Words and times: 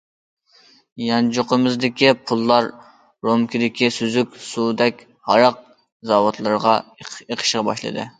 يانچۇقىمىزدىكى 1.07 2.07
پۇللار 2.31 2.69
رومكىدىكى 3.27 3.89
سۈزۈك 3.97 4.39
سۇدەك 4.47 5.03
ھاراق 5.29 5.61
زاۋۇتلىرىغا 6.13 6.75
ئېقىشقا 7.05 7.63
باشلىدى. 7.69 8.07